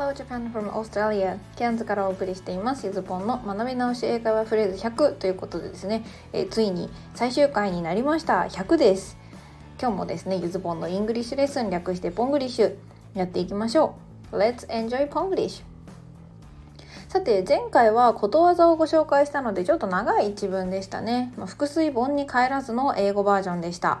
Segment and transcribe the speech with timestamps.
[0.00, 2.86] Hello Japan from Australia ケアンズからお送りしています。
[2.86, 8.44] ゆずぽんの学び直し英会話フレーズ100ということでですね、えー、ついに最終回になりました。
[8.44, 9.18] 100です。
[9.78, 12.76] 今日もですねゆずぽんの English lesson 略してポングリッシュ。
[13.12, 13.94] やっていきましょ
[14.32, 14.38] う。
[14.38, 15.64] Let's enjoy ポングリッシュ
[17.10, 24.00] さて前回はことわざをご紹介したのでちょっと長い一文でしたね、まあ、覆水盆に返らずの英語バージョンでした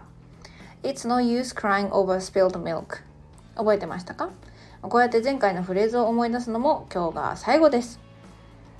[0.82, 3.02] It's no use crying over spilled milk
[3.54, 4.30] 覚えてましたか
[4.82, 8.00] こうやって前回のフレーズを思い出すのも今日が最後です。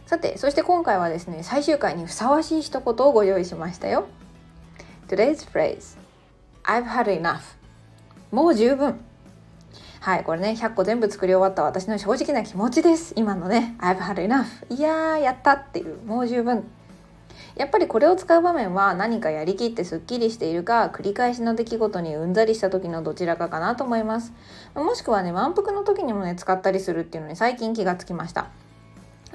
[0.06, 4.06] さてそして今回はですね最終回にふさわしい一言をご用意しましたよ。
[5.08, 5.98] Today's phrase
[6.64, 7.40] I've had enough.
[8.32, 8.98] もう十分。
[10.00, 13.12] はいこれね100個全部作り終わった私の正直な気持ちです。
[13.16, 14.46] 今のね I've had enough.
[14.74, 15.98] いやーやったっていう。
[16.06, 16.64] もう十分。
[17.60, 24.32] やっぱりこれを使う場面は何かやりきってすっきりしているか繰り返しの出来事にうんざりした時のどちらかかなと思います
[24.74, 28.48] もしくはね満腹の時にもね使ったりするっていうのに最近気がつきました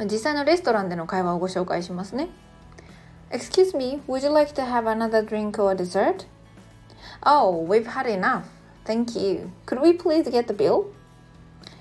[0.05, 2.30] 実際のレストランでの会話をご紹介しますね
[3.30, 6.25] Excuse me, would you like to have another drink or dessert?
[7.23, 8.45] Oh, we've had enough.
[8.85, 9.52] Thank you.
[9.67, 10.94] Could we please get the bill?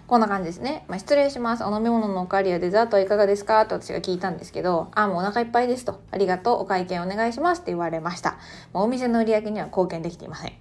[0.06, 0.84] こんな感じですね。
[0.86, 1.64] まあ、失礼します。
[1.64, 3.64] お飲み物のおかわりやデザートはいかがですか？
[3.64, 6.02] と私が聞いたんですけど、あ、もうお腹いっぱいですと。
[6.10, 6.60] ありがとう。
[6.60, 8.32] お会計お願いしますって言われました。
[8.74, 10.52] まあ、お店の売り上げには貢献できていません。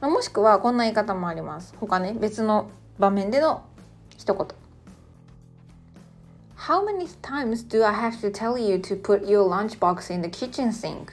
[0.00, 1.72] まあ、もしくはこんな言い方もあります。
[1.78, 3.62] 他ね、別の場面での
[4.18, 4.46] 一言。
[6.56, 10.72] How many times do I have to tell you to put your lunchbox in the kitchen
[10.72, 11.12] sink?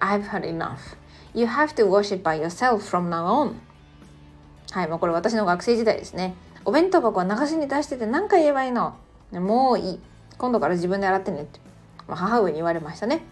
[0.00, 0.96] I've had enough.
[1.34, 3.54] You have to wash it by yourself from now on.
[4.72, 6.34] はい、まあ、これ私の学生時代ですね。
[6.64, 8.96] お弁当箱は流しに出してて何回言えばいいの？
[9.32, 10.00] もういい。
[10.36, 11.60] 今度から自分で洗ってねって、
[12.06, 13.24] まあ、母上に言われましたね。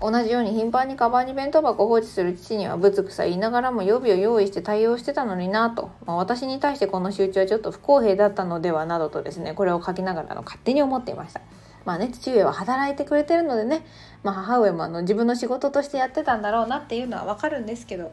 [0.00, 11.40] 同じように頻繁にカバンに弁当箱を放置する父にはぶつくさ言いながらも予備を用意して対応してたのになと、まあ、私に対してこの集中はちょっと不公平だったのではなどとですねこれを書きながらの勝手に思っていました。
[11.84, 13.86] まあね父上は働いてくれてるのでね、
[14.22, 18.12] まあ、母上もあの自分の仕事としてやってたんだろうなっていうのはわかるんですけど。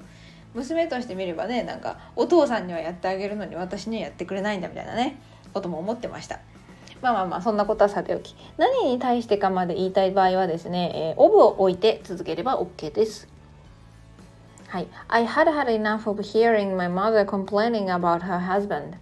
[0.54, 5.20] 娘として見ればねなんかお父さんにはやってあげるのに私にはやってくれないんだみたいなね
[5.54, 6.40] ことも思ってました。
[7.02, 8.36] まあまあまあそんなことはさておき。
[8.58, 13.28] 何に対してかまで言いたい場合はですね、えー、オブを置いて続ければ OK です。
[14.68, 14.88] はい。
[15.10, 18.98] I had had enough of hearing my mother complaining about her husband.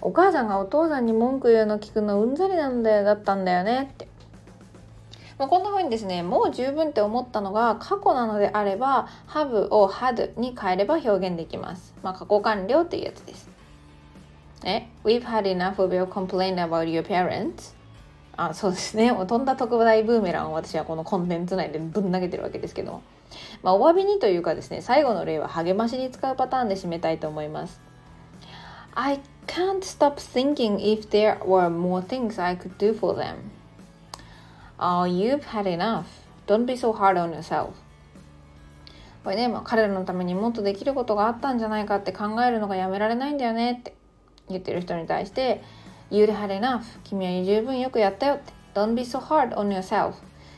[0.00, 4.08] お母さんがお父さんに文句言うの聞くのうんざりなんだよだったんだよねって。
[5.38, 13.50] まあ、こんな風にですねもう十分って思ったのが過去なのであれば have を had に変えれば表現できます、まあ、過去完了っていうやつです。
[14.62, 17.74] ね We've had enough of your complaint about your parents?
[18.38, 19.10] あそうですね。
[19.10, 23.02] 飛んだ特大ブーメランを私はこのコンテンツ内でぶん投げてるわけですけど
[23.62, 27.80] まあ、お詫びにというかですね最後の例は励ましに使うパターンで締めたいと思います。
[28.94, 33.55] I can't stop thinking if there were more things I could do for them.
[34.78, 36.04] Oh, you've had enough.
[36.46, 37.70] Don't be so hard on yourself.
[39.24, 43.96] これね、まあ、彼らのためにもっとできることがあったんじゃないかって考えるのがやめられないんだよねって
[44.48, 45.62] 言ってる人に対して
[46.10, 46.82] You've had enough.
[47.02, 50.14] 君は十分よくやったよって Don't be so hard on yourself.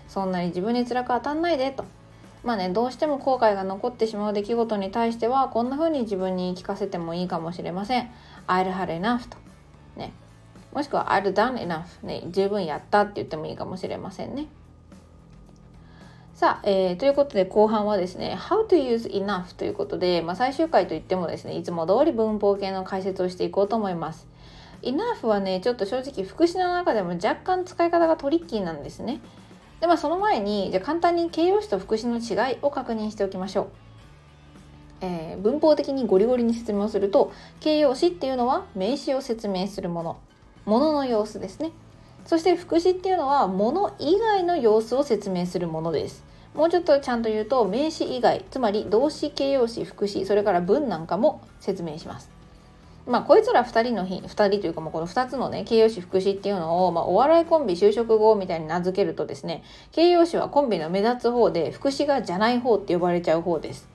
[0.09, 1.85] そんなに自分に辛く当たんないでと。
[2.43, 8.11] まあね、どうしても後悔が残ってしまう出来事に対してはこんな風に自分に聞かせてもいいかもしれません。
[8.47, 9.39] I'd had enough と。
[9.97, 10.13] ね。
[10.73, 14.47] もしくは I've done enough ね十分やったって言ってもいいかもしれませんね。
[16.35, 24.29] さあ、えー、ということで後半はですね How to use enough ということで、まあ、最終回といってもですねいつも通り文法系の解説をしていこうと思います。
[24.83, 29.21] enough はねちょっと正直副詞の中でも若干使い方がトリッキーなんですね。
[29.81, 33.69] でまあその前にじゃ簡単に形容詞と副詞の違いを確認しておきましょう。
[35.01, 40.19] えー、文法的にゴリゴリに説明をすると形容詞っていうのは名詞を説明するもの。
[40.69, 41.71] ものの様子ですね。
[42.27, 46.23] そして副詞っていうのはもの以外の様子を説明するものです。
[46.55, 52.29] もうちょっとちゃんと言うと名詞以外つまり動詞形容詞副詞それから文なんかも説明します。
[53.07, 63.89] まあこいつら2人の日2人というかもうこの2つのね形容詞副詞っていうのを、まあ、お笑いコンビ就職後みたいに名付けるとですね形容詞はコンビの目立つ方で副詞がじゃない方って呼ばれちゃう方です。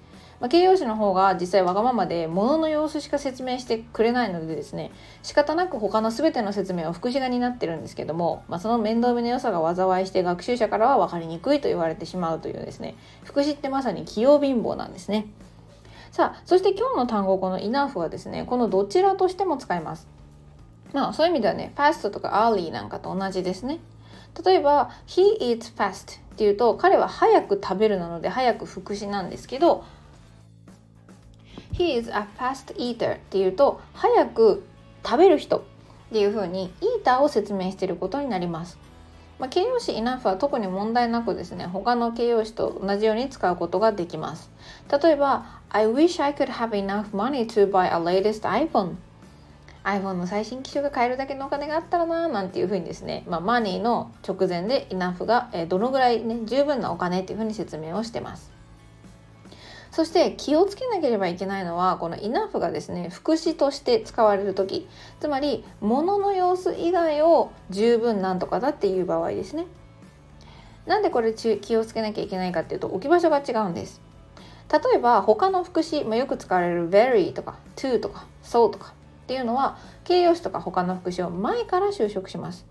[0.43, 4.91] まあ、形容詞の方が実際わがままで物の様子しか説明してくれないのでですね
[5.21, 15.27] 仕方なく他の全ての説明を副詞がになってるんですけども、まあ、その面倒見の良さが災いして学習者からは分かりにくいと言われてしまうというですね副詞ってまさに器用貧乏なんですね。
[16.11, 20.09] さあそして今日の単語この enough はですねこのどちらとしても使います。
[20.91, 23.79] まあそういう意味ではね fast とか early なんかと同じですね。
[24.43, 29.85] 例えば he eats fast っていうと彼は早く食べるなので早く副詞なんですけど
[31.73, 34.63] He is a fast eater っていうと早く
[35.03, 35.61] 食べる人っ
[36.11, 38.77] ていうふうにイーターを説明していることになります。
[39.39, 44.51] まあ、形容詞 enough は特に問題なくですね他の形容詞と同じように使うことができます。
[45.01, 48.95] 例えば I wish I could have enough money to buy a latest iPhone
[49.83, 58.51] iPhone の最新機種が買えるだけのお金があったらななんていうふうにですね、まあ、マニーの直前で enough が、えどのぐらいね十分なお金っていうふうに説明をしてます。
[59.93, 64.87] そして気をつけなければいけないのはこの enough がですね副詞として使われる時。
[65.19, 69.67] つまり物の様子以外を十分なんとかだっていう場合ですね。
[70.87, 74.01] なんでこれ気をつけなきゃいけないかっていうと置き場所が違うんです。
[74.71, 78.93] 例えば他の副詞、まあ、よく使われる very とか to とか so とか
[79.23, 82.65] っていうのは形容詞とか他の副詞を前から修飾します。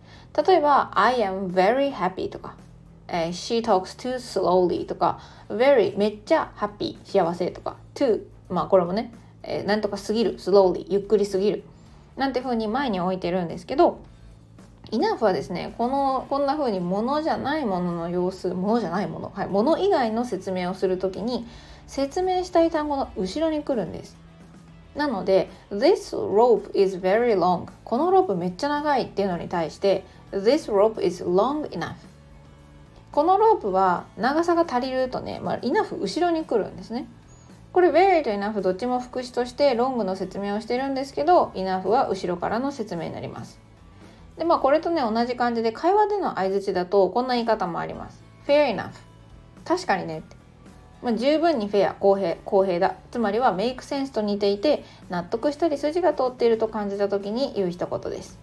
[0.45, 2.57] 例えば I am very happy とか
[3.13, 9.13] えー、she talks too slowly とか very めっちゃハッピー幸せとか too まあこれもね、
[9.43, 11.63] えー、なんとかすぎる slowly ゆっくりすぎる
[12.17, 14.01] なんて風に前に置いてるんですけど
[14.91, 21.47] enough はですねこのこんな風にものじゃないものの様子ものじゃないものはいもの以外の説明をするときに
[21.87, 24.17] 説明したい単語の後ろに来るんです。
[24.95, 31.95] なので This rope is very long このロープめっちゃ長いっていうのに対して This rope is long enough
[33.13, 37.07] このロープは長さが足りるとね、まあ、イナフ後ろに来るんですね。
[37.73, 43.61] これ very と enough どっちも副詞としてロングの説明をしてるんですけど enough は後ろからの説明になります。
[44.39, 48.25] でまあこれとね同じ感じで会話での相づちだとこんな言い方もあります。
[48.47, 48.93] fair enough
[49.67, 50.37] 確かにねって。
[51.03, 58.39] まあ、十分にフェア公平公平だつまりはメイクセンスと似ていて納得したり筋が通っていると感じた時に言う一言です。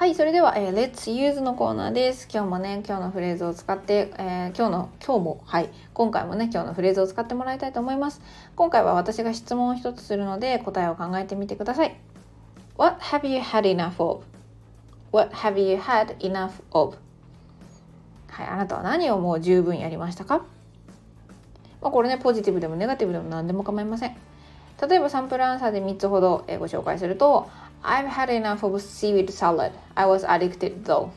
[0.00, 2.26] はい、それでは、えー、Let's Use のコーナーです。
[2.32, 8.22] 今日もね、今日のフレーズを使って、えー、今日の、今日も、はい、今回もね、今日のフレーズを使ってもらいたいと思います。
[8.56, 11.94] 今回は私が質問を一つするので、答えを考えてみてください。
[12.78, 16.96] What have you had enough of?What have you had enough of?
[18.28, 20.46] はい、あなたは何をもう十分やりましたか？
[21.82, 24.16] まあ、これね、ポジティブでもネガティブでも何でも構いません。
[24.80, 27.50] 例えばサンプルアンサーで3つほどご紹介すると
[27.82, 29.72] I've had enough of seaweed salad.
[29.94, 31.10] I was addicted though.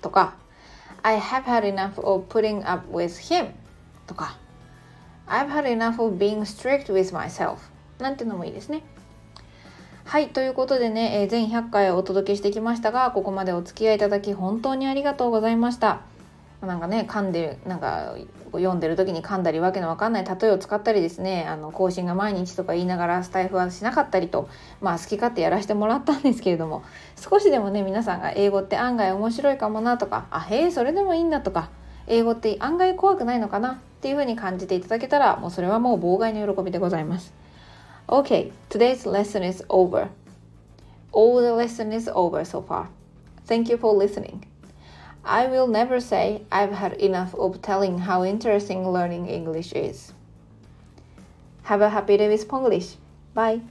[0.00, 0.34] とか
[1.02, 3.50] I have had enough of putting up with him.
[4.06, 4.36] とか
[5.26, 7.58] I've had enough of being strict with myself.
[7.98, 8.82] なんてのもいいですね。
[10.04, 16.02] はい、ということでね、えー、全100回お届けしてきましたが、ここまでお付き合いいただき本当にありがとうございました。
[16.66, 18.16] なんかね噛んでなんか
[18.52, 24.48] 読んでる時に噛んだりわけのわかんない例えを使ったりですねあの更新が毎日とか言いながらスタイフはしなかったりと
[24.80, 26.84] まあ好き勝手やらせてもらったんですけれども
[27.16, 31.70] 少しでもね皆さんが英語って案外面白いかもなとかあへえそれでもいいんだとか
[32.06, 37.32] 英語って案外怖くないのかなっていうふうに感じていただけたらもうそれはもう妨害の喜びでございます。
[38.06, 40.08] Okay, today's lesson is over.
[41.12, 42.88] All the lesson is over so far.
[43.46, 44.53] Thank you for listening.
[45.24, 50.12] I will never say I've had enough of telling how interesting learning English is.
[51.64, 52.96] Have a happy day with Ponglish.
[53.32, 53.62] Bye.